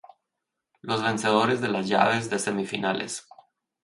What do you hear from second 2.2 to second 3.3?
de semifinales.